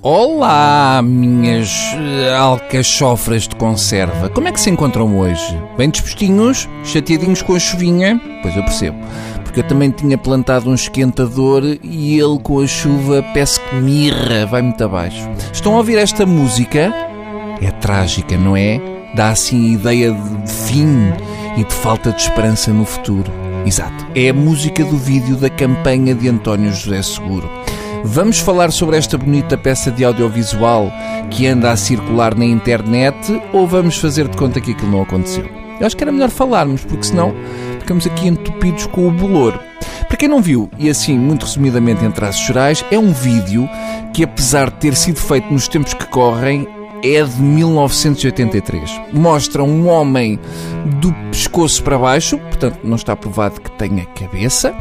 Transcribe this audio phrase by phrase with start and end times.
[0.00, 1.72] Olá, minhas
[2.38, 4.28] alcachofras de conserva.
[4.28, 5.60] Como é que se encontram hoje?
[5.76, 6.68] Bem dispostinhos?
[6.84, 8.20] Chateadinhos com a chuvinha?
[8.40, 8.96] Pois eu percebo.
[9.42, 14.46] Porque eu também tinha plantado um esquentador e ele com a chuva peço que mirra,
[14.46, 15.28] vai muito abaixo.
[15.52, 16.94] Estão a ouvir esta música?
[17.60, 18.80] É trágica, não é?
[19.16, 21.12] Dá assim ideia de fim
[21.56, 23.32] e de falta de esperança no futuro.
[23.66, 24.06] Exato.
[24.14, 27.50] É a música do vídeo da campanha de António José Seguro.
[28.04, 30.90] Vamos falar sobre esta bonita peça de audiovisual
[31.30, 35.44] que anda a circular na internet ou vamos fazer de conta que aquilo não aconteceu?
[35.80, 37.34] Eu acho que era melhor falarmos, porque senão
[37.78, 39.58] ficamos aqui entupidos com o bolor.
[40.06, 43.68] Para quem não viu, e assim muito resumidamente em traços gerais, é um vídeo
[44.12, 46.66] que, apesar de ter sido feito nos tempos que correm,
[47.02, 48.90] é de 1983.
[49.12, 50.38] Mostra um homem
[50.88, 54.74] do pescoço para baixo, portanto não está provado que tenha cabeça,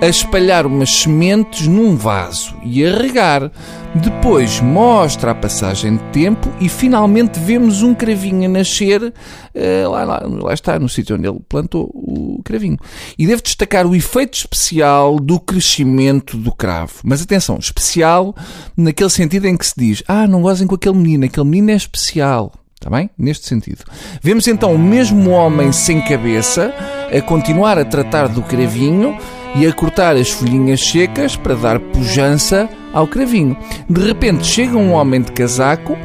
[0.00, 3.50] a espalhar umas sementes num vaso e a regar.
[3.94, 10.04] Depois mostra a passagem de tempo e finalmente vemos um cravinho a nascer uh, lá,
[10.04, 12.76] lá, lá, está, no sítio onde ele plantou o cravinho.
[13.18, 17.00] E devo destacar o efeito especial do crescimento do cravo.
[17.02, 18.34] Mas atenção, especial
[18.76, 21.76] naquele sentido em que se diz: ah, não gozem com aquele menino, aquele menino é
[21.76, 22.52] especial.
[22.78, 23.10] Está bem?
[23.18, 23.84] Neste sentido.
[24.22, 26.72] Vemos então o mesmo homem sem cabeça
[27.16, 29.16] a continuar a tratar do cravinho
[29.56, 33.56] e a cortar as folhinhas secas para dar pujança ao cravinho.
[33.88, 35.96] De repente chega um homem de casaco,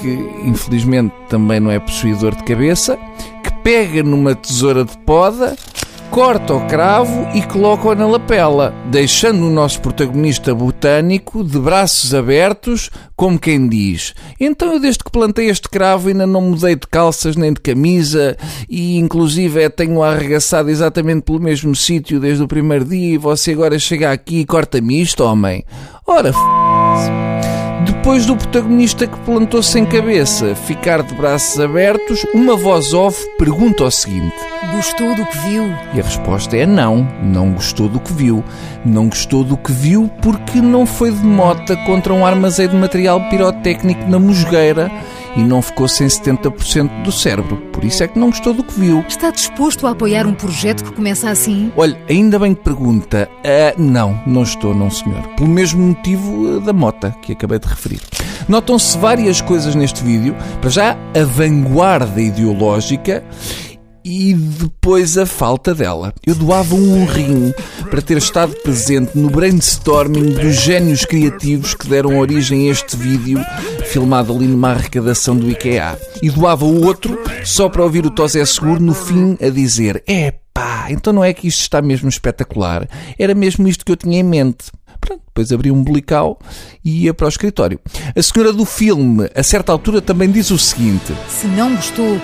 [0.00, 0.08] que
[0.44, 2.98] infelizmente também não é possuidor de cabeça,
[3.42, 5.56] que pega numa tesoura de poda
[6.12, 12.90] corta o cravo e coloca-o na lapela, deixando o nosso protagonista botânico de braços abertos,
[13.16, 17.34] como quem diz: Então eu, desde que plantei este cravo, ainda não mudei de calças
[17.34, 18.36] nem de camisa,
[18.68, 23.52] e inclusive é, tenho arregaçado exatamente pelo mesmo sítio desde o primeiro dia, e você
[23.52, 25.64] agora chega aqui e corta-me isto, homem?
[26.06, 27.31] Ora, f.
[27.84, 33.84] Depois do protagonista que plantou sem cabeça ficar de braços abertos, uma voz off pergunta
[33.84, 34.36] o seguinte:
[34.74, 35.64] Gostou do que viu?
[35.92, 38.44] E a resposta é não, não gostou do que viu.
[38.84, 43.20] Não gostou do que viu porque não foi de mota contra um armazém de material
[43.28, 44.90] pirotécnico na musgueira
[45.36, 47.56] e não ficou sem 70% do cérebro.
[47.72, 49.04] Por isso é que não gostou do que viu.
[49.08, 51.72] Está disposto a apoiar um projeto que começa assim?
[51.76, 53.28] Olha, ainda bem que pergunta.
[53.38, 55.22] Uh, não, não estou, não senhor.
[55.36, 58.00] Pelo mesmo motivo da mota que acabei de referir.
[58.48, 60.34] Notam-se várias coisas neste vídeo.
[60.60, 63.24] Para já, a vanguarda ideológica
[64.04, 66.12] e depois a falta dela.
[66.26, 67.52] Eu doava um rim
[67.90, 73.40] para ter estado presente no brainstorming dos génios criativos que deram origem a este vídeo
[73.86, 75.98] filmado ali numa arrecadação do IKEA.
[76.22, 80.34] E doava o outro só para ouvir o Tosé Seguro no fim a dizer: é
[80.52, 82.88] pá, então não é que isto está mesmo espetacular.
[83.18, 84.70] Era mesmo isto que eu tinha em mente.
[85.00, 86.38] Pronto, depois abri um bolical
[86.84, 87.80] e ia para o escritório.
[88.16, 92.20] A senhora do filme, a certa altura, também diz o seguinte: Se não gostou,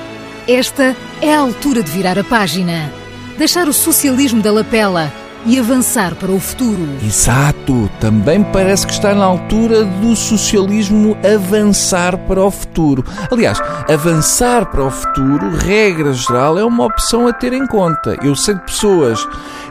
[0.48, 2.90] esta é a altura de virar a página,
[3.36, 5.12] deixar o socialismo da lapela
[5.46, 6.88] e avançar para o futuro.
[7.02, 7.90] Exato!
[8.00, 13.04] Também parece que está na altura do socialismo avançar para o futuro.
[13.30, 18.16] Aliás, avançar para o futuro, regra geral, é uma opção a ter em conta.
[18.22, 19.26] Eu sei de pessoas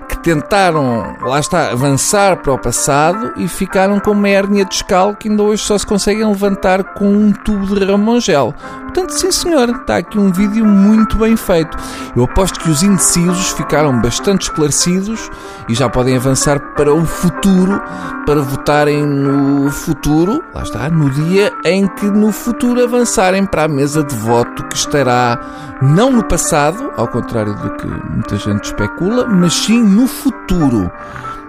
[0.08, 5.28] que tentaram, lá está, avançar para o passado e ficaram com uma hérnia discal que
[5.28, 8.54] ainda hoje só se conseguem levantar com um tubo de Ramongel.
[8.84, 11.78] Portanto, sim senhor, está aqui um vídeo muito bem feito.
[12.16, 15.30] Eu aposto que os indecisos ficaram bastante esclarecidos
[15.70, 17.82] e já podem avançar para o futuro,
[18.26, 23.68] para votarem no futuro, lá está, no dia em que no futuro avançarem para a
[23.68, 29.28] mesa de voto que estará não no passado, ao contrário do que muita gente especula,
[29.28, 30.92] mas sim no futuro.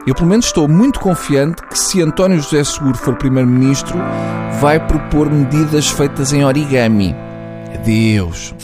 [0.06, 3.98] Eu, pelo menos, estou muito confiante que, se António José Seguro for Primeiro-Ministro,
[4.58, 7.14] vai propor medidas feitas em origami.
[7.74, 8.54] Adeus.